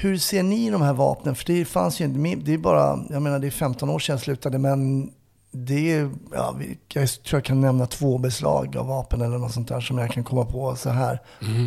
[0.00, 1.34] hur ser ni de här vapnen?
[1.34, 4.12] För det fanns ju inte, det är bara, jag menar det är 15 år sedan
[4.12, 5.10] jag slutade men
[5.50, 6.56] det är, ja,
[6.92, 10.10] jag tror jag kan nämna två beslag av vapen eller något sånt där som jag
[10.10, 11.18] kan komma på så här,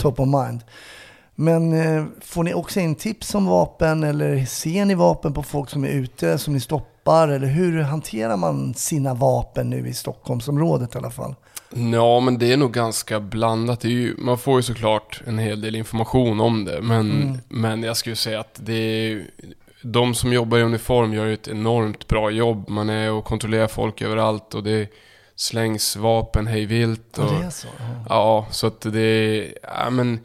[0.02, 0.64] top of mind.
[1.36, 5.70] Men eh, får ni också in tips om vapen eller ser ni vapen på folk
[5.70, 7.28] som är ute som ni stoppar?
[7.28, 11.36] Eller hur hanterar man sina vapen nu i Stockholmsområdet i alla fall?
[11.76, 13.84] Ja, men det är nog ganska blandat.
[13.84, 16.82] Ju, man får ju såklart en hel del information om det.
[16.82, 19.26] Men, men jag skulle säga att det är,
[19.82, 22.70] de som jobbar i uniform gör ju ett enormt bra jobb.
[22.70, 24.90] Man är och kontrollerar folk överallt och det
[25.36, 27.18] slängs vapen hej vilt.
[27.18, 27.68] Och, det är så.
[27.80, 28.06] Ja.
[28.10, 30.20] Ja, så att det är, ja men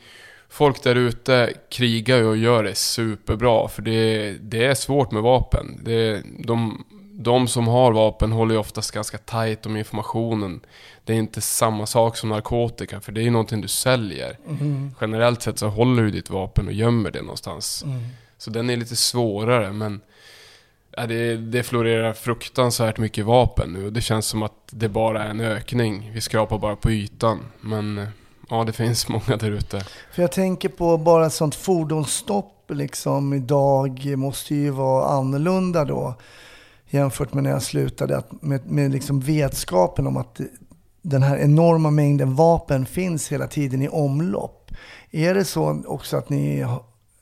[0.48, 5.22] folk där ute krigar ju och gör det superbra för det, det är svårt med
[5.22, 5.80] vapen.
[5.84, 6.84] Det, de,
[7.18, 10.60] de som har vapen håller ju oftast ganska tight om informationen.
[11.04, 14.38] Det är inte samma sak som narkotika för det är ju någonting du säljer.
[15.00, 17.84] Generellt sett så håller du ditt vapen och gömmer det någonstans.
[18.38, 20.00] Så den är lite svårare men
[20.98, 25.24] Ja, det, det florerar fruktansvärt mycket vapen nu och det känns som att det bara
[25.24, 26.10] är en ökning.
[26.14, 27.38] Vi skrapar bara på ytan.
[27.60, 28.06] Men
[28.50, 29.84] ja, det finns många där ute.
[30.12, 36.14] För jag tänker på bara ett sånt fordonsstopp liksom idag måste ju vara annorlunda då
[36.90, 38.16] jämfört med när jag slutade.
[38.16, 40.40] Att med med liksom vetskapen om att
[41.02, 44.70] den här enorma mängden vapen finns hela tiden i omlopp.
[45.10, 46.66] Är det så också att ni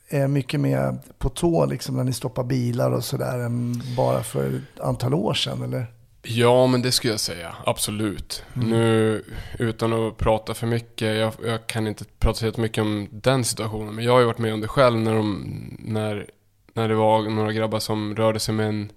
[0.09, 4.47] är mycket mer på tå liksom när ni stoppar bilar och sådär än bara för
[4.47, 5.87] ett antal år sedan eller?
[6.27, 7.55] Ja, men det skulle jag säga.
[7.67, 8.45] Absolut.
[8.53, 9.25] Nu,
[9.59, 13.95] utan att prata för mycket, jag, jag kan inte prata så mycket om den situationen,
[13.95, 15.45] men jag har ju varit med om det själv när, de,
[15.79, 16.27] när,
[16.75, 18.93] när det var några grabbar som rörde sig med en,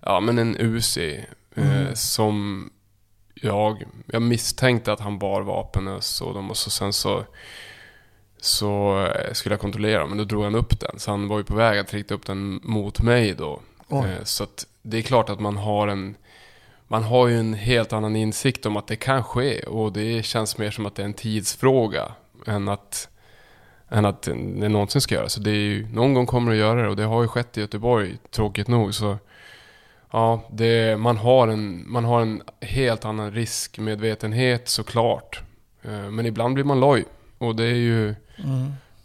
[0.00, 2.70] ja, men en Uzi eh, som
[3.34, 7.24] jag, jag misstänkte att han bar vapen och så, dem, och så sen så
[8.40, 10.98] så eh, skulle jag kontrollera, men då drog han upp den.
[10.98, 13.60] Så han var ju på väg att rikta upp den mot mig då.
[13.88, 14.08] Oj.
[14.08, 16.16] Eh, Så att det är klart att man har en
[16.90, 20.58] man har ju en helt annan insikt om att det kan ske och det känns
[20.58, 22.12] mer som att det är en tidsfråga
[22.46, 23.08] än att,
[23.88, 25.28] än att det någonsin ska göra.
[25.28, 27.28] Så det är ju, någon gång kommer det att göra det och det har ju
[27.28, 28.94] skett i Göteborg, tråkigt nog.
[28.94, 29.18] Så
[30.10, 35.40] ja, det, man, har en, man har en helt annan riskmedvetenhet såklart.
[35.82, 37.04] Eh, Men ibland blir man loj
[37.38, 38.14] och det är ju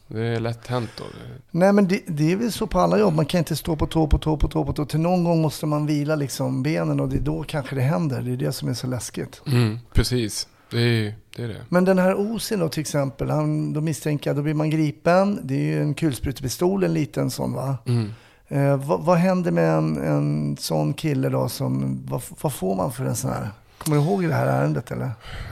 [0.07, 1.03] det är lätt hänt då.
[1.51, 3.13] Nej men det, det är väl så på alla jobb.
[3.15, 4.85] Man kan inte stå på tå på tå på tå på tå.
[4.85, 8.21] Till någon gång måste man vila liksom benen och det är då kanske det händer.
[8.21, 9.41] Det är det som är så läskigt.
[9.47, 11.43] Mm, precis, det är det.
[11.43, 11.65] Är det.
[11.69, 15.39] Men den här Osin då till exempel, han, då misstänker jag, då blir man gripen.
[15.43, 17.77] Det är ju en kulsprutepistol, en liten sån va?
[17.85, 18.13] Mm.
[18.53, 21.49] Eh, vad, vad händer med en, en sån kille då?
[21.49, 23.49] Som, vad, vad får man för en sån här?
[23.77, 25.11] Kommer du ihåg det här ärendet eller?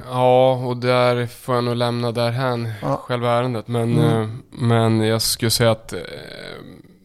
[0.10, 2.96] Ja, och där får jag nog lämna därhän Ja.
[2.98, 3.68] själva ärendet.
[3.68, 4.22] Men, Mm.
[4.22, 6.00] eh, men jag skulle säga att eh,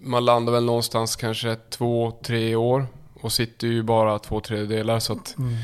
[0.00, 2.87] man landar väl någonstans kanske två, tre år.
[3.20, 4.98] Och sitter ju bara två tredjedelar.
[4.98, 5.54] Så, att, Mm.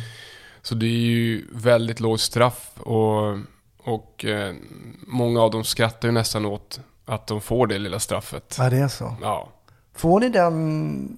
[0.62, 2.70] så det är ju väldigt lågt straff.
[2.80, 3.38] Och,
[3.84, 4.54] och eh,
[5.06, 8.56] många av dem skrattar ju nästan åt att de får det lilla straffet.
[8.58, 9.14] Ja, det är så.
[9.22, 9.48] Ja.
[9.94, 11.16] Får ni den,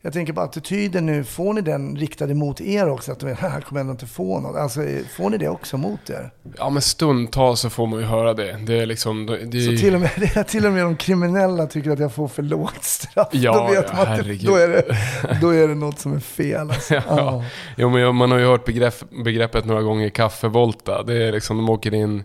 [0.00, 3.12] jag tänker på attityden nu, får ni den riktade mot er också?
[3.12, 4.56] Att de är, här kommer ändå inte få något.
[4.56, 4.80] Alltså,
[5.16, 6.30] får ni det också mot er?
[6.58, 8.58] ja, men stundtals så får man ju höra det.
[8.66, 9.26] Det är liksom...
[9.26, 12.28] Det, det Så till och, med, till och med de kriminella tycker att jag får
[12.28, 13.28] för lågt straff.
[13.30, 14.46] Ja, då vet ja, man att det, herregud.
[14.46, 14.98] då, är det,
[15.40, 16.70] då är det något som är fel.
[16.70, 16.94] Alltså.
[16.94, 17.02] Ja.
[17.06, 17.44] Ja.
[17.76, 21.02] Jo men man har ju hört begrepp, begreppet några gånger, kaffervolta.
[21.02, 22.24] Det är liksom, de åker in,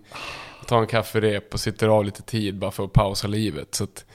[0.68, 3.76] tar en kafferep och sitter av lite tid bara för att pausa livet.
[3.76, 4.06] Så att,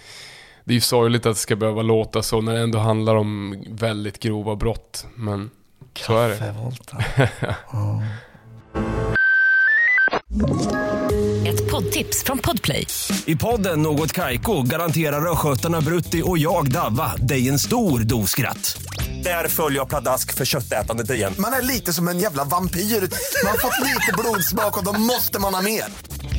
[0.65, 3.65] det är ju sorgligt att det ska behöva låta så när det ändå handlar om
[3.69, 5.07] väldigt grova brott.
[5.15, 5.51] Men
[5.99, 6.37] så är det.
[6.37, 6.97] Kaffevolta.
[11.47, 12.87] Ett poddtips från Podplay.
[13.27, 18.83] I podden Något Kaiko garanterar östgötarna Brutti och jag, Davva, dig en stor dos skratt.
[19.25, 21.35] Där följer jag pladask för köttätandet igen.
[21.39, 22.81] Man är lite som en jävla vampyr.
[22.81, 25.85] Man har fått lite blodsmak och då måste man ha mer.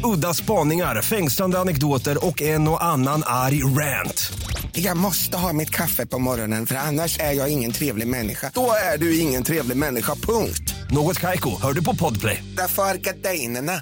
[0.06, 4.34] Udda spaningar, fängslande anekdoter och en och annan arg rant.
[4.72, 8.52] Jag måste ha mitt kaffe på morgonen för annars är jag ingen trevlig människa.
[8.54, 10.76] Då är du ingen trevlig människa, punkt.
[10.92, 12.44] Något Kaiko, hör du på Podplay.
[12.58, 13.82] Därför är gardinerna.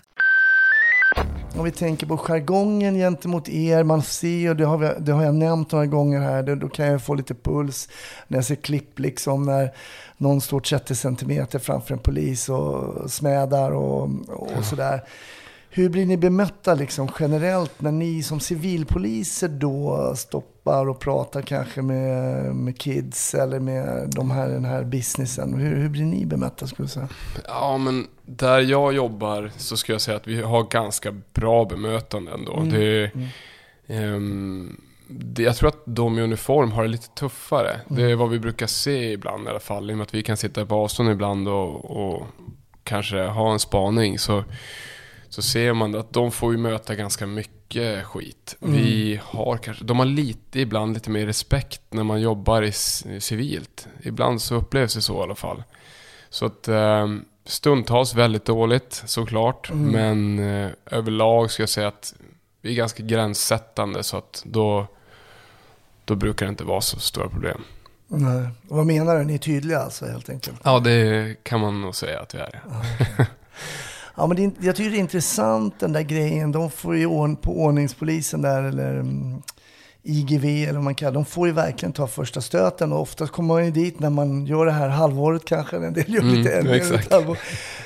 [1.58, 5.24] Om vi tänker på jargongen gentemot er, man ser, och det har, vi, det har
[5.24, 7.90] jag nämnt några gånger här, då kan jag få lite puls
[8.28, 9.72] när jag ser klipp liksom när
[10.18, 15.02] någon står 30 centimeter framför en polis och smädar och, och sådär.
[15.74, 21.82] Hur blir ni bemötta liksom generellt när ni som civilpoliser då stoppar och pratar kanske
[21.82, 25.54] med, med kids eller med de här, den här businessen?
[25.54, 27.10] Hur, hur blir ni bemötta skulle jag säga?
[27.48, 32.32] Ja men där jag jobbar så ska jag säga att vi har ganska bra bemötande
[32.32, 32.64] ändå.
[32.72, 33.12] Det,
[33.88, 37.80] ehm, det, jag tror att de i uniform har det lite tuffare.
[37.88, 39.90] Det är vad vi brukar se ibland i alla fall.
[39.90, 42.28] I och med att vi kan sitta på avstånd ibland och, och
[42.84, 44.20] kanske ha en spaning.
[44.20, 44.44] Så,
[45.32, 48.56] så ser man att de får ju möta ganska mycket skit.
[48.60, 52.72] Vi har kanske, de har lite, ibland lite mer respekt när man jobbar i,
[53.20, 53.88] civilt.
[54.02, 55.64] Ibland så upplevs det så i alla fall.
[56.30, 57.08] Så att eh,
[57.46, 59.72] stundtals väldigt dåligt såklart.
[59.74, 62.14] Men eh, överlag ska jag säga att
[62.62, 64.88] vi är ganska gränssättande så att då,
[66.06, 67.62] då brukar det inte vara så stora problem.
[68.08, 68.48] Nej.
[68.62, 69.24] Vad menar du?
[69.24, 70.62] Ni är tydliga alltså helt enkelt?
[70.64, 72.62] Ja, det kan man nog säga att vi är.
[74.16, 76.52] Ja, men det, jag tycker det är intressant den där grejen.
[76.52, 79.42] De får ju ordn, på ordningspolisen där, eller mm,
[80.04, 82.92] IGV eller vad man kallar De får ju verkligen ta första stöten.
[82.92, 85.78] Och oftast kommer man ju dit när man gör det här halvåret kanske.
[85.78, 87.12] En del gör Mm, lite äldre exakt.
[87.12, 87.38] halvår.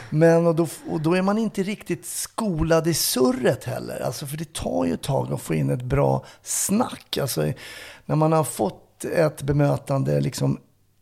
[0.09, 3.99] Men och då, och då är man inte riktigt skolad i surret heller.
[4.05, 7.17] Alltså, för det tar ju ett tag att få in ett bra snack.
[7.21, 7.53] Alltså,
[8.05, 10.59] när man har fått ett bemötande liksom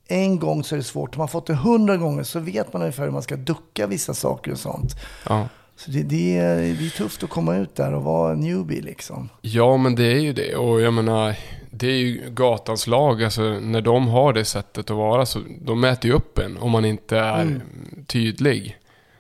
[0.08, 1.16] en gång så är det svårt.
[1.16, 4.13] Har man fått det hundra gånger så vet man ungefär hur man ska ducka vissa
[4.13, 4.96] saker och sånt.
[5.30, 5.48] Ja.
[5.76, 9.30] Så det, det, är, det är tufft att komma ut där och vara newbie liksom.
[9.42, 10.56] ja, men det är ju det.
[10.56, 11.36] Och jag menar,
[11.72, 13.24] det är ju gatans lag.
[13.24, 16.72] Alltså, när de har det sättet att vara så de mäter ju upp en om
[16.72, 17.62] man inte är
[18.08, 18.78] tydlig.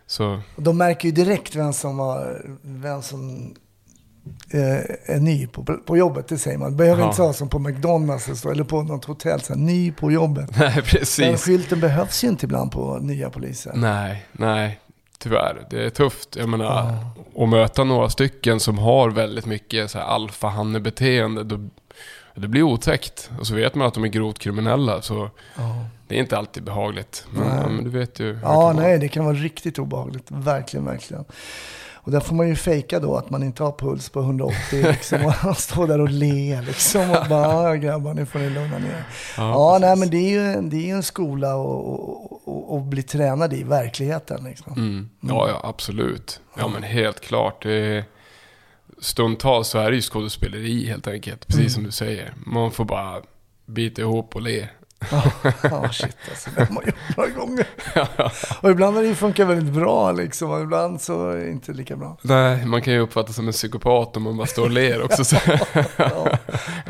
[0.07, 3.53] Så Och de märker ju direkt vem som, har, vem som
[4.53, 6.71] eh, är ny på, på jobbet, det säger man.
[6.71, 7.09] Det behöver Ja.
[7.09, 10.11] inte vara som på McDonalds eller så, eller på något hotell, så här, ny på
[10.11, 10.49] jobbet.
[10.59, 11.41] nej, Den precis.
[11.45, 13.71] skylten behövs ju inte ibland på nya poliser.
[13.75, 14.79] Nej, nej.
[15.19, 16.35] Tyvärr, det är tufft.
[16.35, 16.93] Jag menar,
[17.37, 21.59] att möta några stycken som har väldigt mycket så här alfahanne-beteende, då,
[22.35, 23.29] det blir otäckt.
[23.39, 25.29] Och så vet man att de är grovt kriminella, så
[26.07, 27.25] det är inte alltid behagligt.
[27.31, 28.39] Men, ja, men du vet ju.
[28.43, 28.73] Ja, vara.
[28.73, 30.25] nej, det kan vara riktigt obehagligt.
[30.27, 31.25] Verkligen, verkligen.
[32.05, 35.33] Och där får man ju fejka då att man inte har puls på 180 liksom,
[35.49, 39.03] och stå där och le liksom och bara "Ja, grabbar nu får ni lugna ner.
[39.37, 41.47] Ja, nej men det är ju, det är en skola
[42.77, 44.73] att bli tränad i verkligheten liksom.
[44.73, 45.09] Mm.
[45.19, 46.39] Ja, ja, absolut.
[46.57, 47.63] Ja, men helt klart.
[47.63, 48.03] Det är,
[49.01, 51.47] stundtals så är det ju skådespeleri helt enkelt.
[51.47, 52.33] Precis som du säger.
[52.45, 53.21] Man får bara
[53.65, 54.67] bita ihop och le.
[55.11, 55.23] Ja,
[55.63, 56.49] ja, shit alltså.
[56.55, 57.67] Det har man gjort några gånger.
[58.61, 60.51] Och ibland har det ju funkat väldigt bra liksom.
[60.51, 62.17] Och ibland så är det inte lika bra.
[62.21, 65.25] Nej, man kan ju uppfattas som en psykopat om man bara står och ler också.
[65.25, 65.35] Så.
[65.97, 66.37] Ja,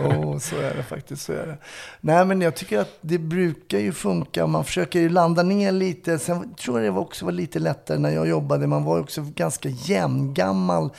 [0.03, 1.23] oh, så är det faktiskt.
[1.23, 1.57] Så är det.
[2.01, 4.47] Nej, men jag tycker att det brukar ju funka.
[4.47, 6.19] Man försöker ju landa ner lite.
[6.19, 8.67] Sen tror jag det också var lite lättare när jag jobbade.
[8.67, 10.89] Man var också ganska jämngammal.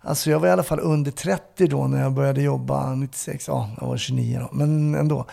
[0.00, 3.48] Alltså jag var i alla fall under 30 då när jag började jobba 96.
[3.48, 4.48] Ja, jag var 29 då.
[4.56, 5.26] Men ändå.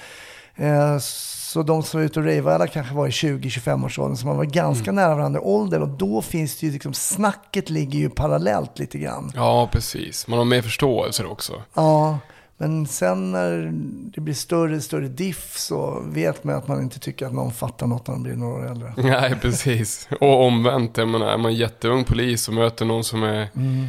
[0.55, 4.17] Eh, Så de som var ute och ravade alla kanske var i 20-25 års åldern.
[4.17, 5.81] Så man var ganska nära varandra i ålder.
[5.81, 9.31] Och då finns det ju liksom, snacket ligger ju parallellt lite grann.
[9.35, 10.27] Ja, precis.
[10.27, 11.53] Man har mer förståelse också.
[11.73, 12.19] Ja,
[12.57, 13.71] men sen när
[14.15, 17.87] det blir större större diff så vet man att man inte tycker att någon fattar
[17.87, 18.93] något när de blir några år äldre.
[18.97, 20.09] Nej, precis.
[20.19, 23.87] Och omvänt, jag menar, är man jätteung polis och möter någon som är mm,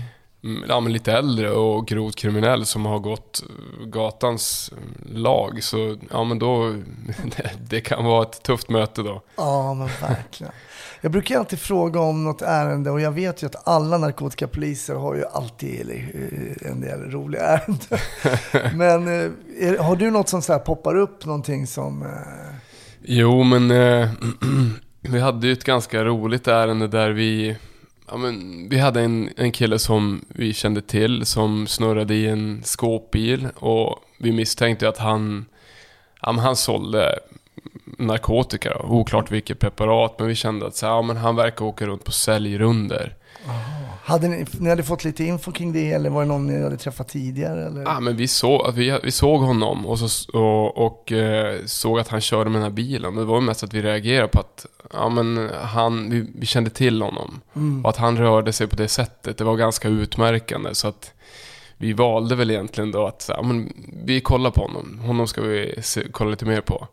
[0.69, 3.45] ja, men lite äldre och grovt kriminell som har gått
[3.87, 4.73] gatans
[5.07, 5.63] lag.
[5.63, 6.75] Så ja, men då,
[7.69, 9.23] det, kan vara ett tufft möte då.
[9.37, 10.53] Ja, men verkligen.
[11.01, 15.15] Jag brukar alltid fråga om något ärende och jag vet ju att alla narkotikapoliser har
[15.15, 17.99] ju alltid eh, en del roliga ärenden.
[18.79, 19.31] Men eh,
[19.69, 22.03] är, har du något som så här poppar upp, någonting som...
[22.03, 22.09] Eh...
[23.05, 24.11] Jo, men eh,
[25.01, 27.57] vi hade ju ett ganska roligt ärende där vi
[28.13, 32.63] Ja, men vi hade en, en kille som vi kände till som snurrade i en
[32.65, 35.47] skåpbil och vi misstänkte att han,
[36.23, 37.19] ja, men han sålde
[37.85, 38.71] narkotika.
[38.75, 38.85] Då.
[38.85, 42.13] Oklart vilket preparat, men vi kände att så, ja, men han verkar åka runt på
[42.13, 43.15] säljrunder.
[44.05, 46.77] Hade ni, ni hade fått lite info kring det eller var det någon ni hade
[46.77, 47.67] träffat tidigare?
[47.67, 47.83] Eller?
[47.83, 52.09] Ja, men vi, såg, vi, vi såg honom och, så, och, och eh, såg att
[52.09, 53.15] han körde med den här bilen.
[53.15, 57.03] Det var mest att vi reagerade på att ja, men han, vi, vi kände till
[57.03, 57.41] honom.
[57.85, 60.75] Och att han rörde sig på det sättet, det var ganska utmärkande.
[60.75, 61.13] Så att
[61.77, 63.73] vi valde väl egentligen då att ja, men
[64.05, 64.99] vi kollar på honom.
[64.99, 66.89] Honom ska vi se, kolla lite mer på.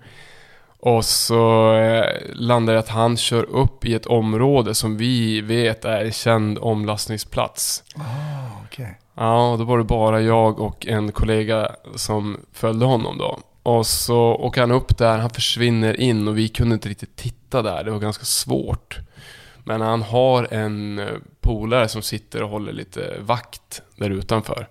[0.82, 5.86] Och så eh, landar det att han kör upp i ett område som vi vet
[5.86, 7.84] är en känd omlastningsplats.
[7.96, 9.00] Ah, okej.
[9.16, 13.40] Ja, och då var det bara jag och en kollega som följde honom då.
[13.64, 17.62] Och så åker han upp där, han försvinner in och vi kunde inte riktigt titta
[17.62, 19.00] där, det var ganska svårt.
[19.64, 21.08] Men han har en eh,
[21.42, 24.68] polare som sitter och håller lite vakt där utanför.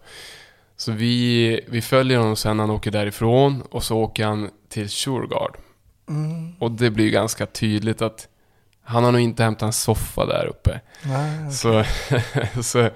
[0.77, 4.89] Så vi, vi följer honom sen när han åker därifrån och så åker han till
[4.89, 5.57] Shurgard.
[6.59, 8.29] Och det blir ju ganska tydligt att
[8.85, 10.81] han har nog inte hämtat en soffa där uppe.
[11.03, 11.85] Nej, Så,
[12.63, 12.89] så,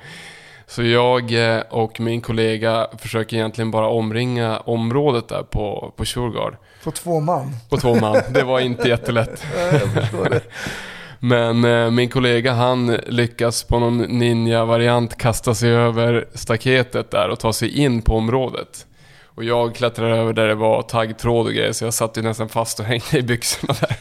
[0.66, 6.56] så jag eh, och min kollega försöker egentligen bara omringa området där på, på Shurgard.
[6.84, 7.56] På två man.
[7.70, 8.16] På två man.
[8.30, 9.46] Det var inte jättelätt.
[10.30, 10.40] Det.
[11.18, 17.38] Men eh, min kollega han lyckas på någon ninja-variant kasta sig över staketet där och
[17.38, 18.86] ta sig in på området.
[19.34, 22.48] Och jag klättrar över där det var taggtråd och grejer så jag satt ju nästan
[22.48, 23.96] fast och hängde i byxorna där.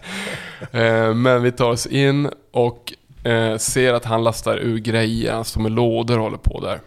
[0.82, 5.46] Eh, Men vi tar oss in och eh, ser att han lastar ur grejer, han
[5.46, 6.80] står med lådor och håller på där.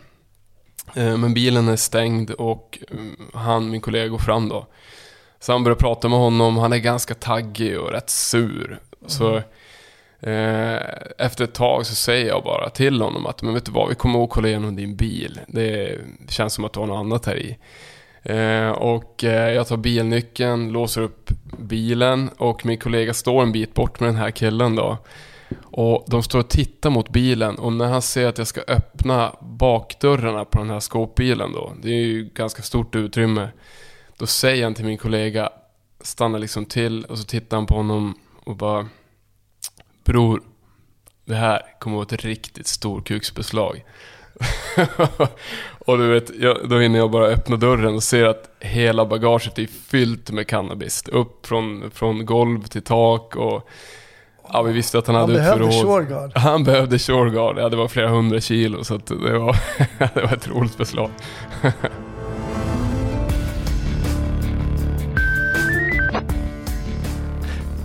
[0.94, 4.66] Eh, Men bilen är stängd och mm, han, min kollega, går fram då.
[5.40, 8.80] Så han börjar prata med honom, han är ganska taggig och rätt sur.
[9.06, 9.36] Så
[10.20, 10.78] eh,
[11.18, 13.94] efter ett tag så säger jag bara till honom att men vet du vad, vi
[13.94, 15.40] kommer att kolla igenom din bil.
[15.46, 17.58] Det känns som att du har något annat här i.
[18.24, 23.74] Eh, och eh, jag tar bilnyckeln, låser upp bilen och min kollega står en bit
[23.74, 24.98] bort med den här killen då.
[25.62, 29.36] Och de står och tittar mot bilen och när han ser att jag ska öppna
[29.40, 33.48] bakdörrarna på den här skåpbilen då, det är ju ganska stort utrymme.
[34.18, 35.50] Då säger han till min kollega,
[36.00, 38.88] stannar liksom till och så tittar han på honom och bara
[40.04, 40.42] Bror,
[41.24, 43.84] det här kommer att vara ett riktigt storkuksbeslag.
[45.84, 49.58] och du vet, jag, då hinner jag bara öppna dörren och ser att hela bagaget
[49.58, 51.04] är fyllt med cannabis.
[51.08, 53.68] Upp från, från golv till tak och
[54.52, 56.06] ja, vi visste att han, Han hade ett behövde förråd.
[56.08, 56.32] Shurgard.
[56.38, 59.56] Han behövde Shurgard, ja det var flera hundra kilo så det var,
[60.14, 61.10] det var ett roligt beslag.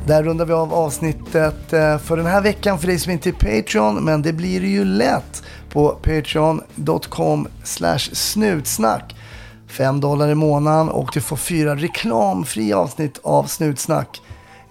[0.10, 3.34] Där rundar vi av avsnittet eh, för den här veckan för dig som inte är
[3.34, 3.95] Patreon.
[3.95, 7.47] Men det blir ju lätt på patreon.com
[8.14, 9.16] snutsnack.
[9.68, 14.22] 5 dollar i månaden och du får fyra reklamfria avsnitt av Snutsnack.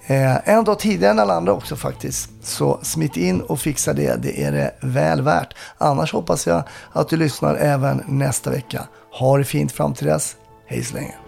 [0.06, 2.30] Eh, en dag tidigare än alla andra också faktiskt.
[2.42, 5.54] Så smitt in och fixa det, det är det väl värt.
[5.78, 6.62] Annars hoppas jag
[6.92, 8.82] att du lyssnar även nästa vecka.
[9.12, 10.36] Ha det fint fram till dess.
[10.66, 11.27] Hej så länge.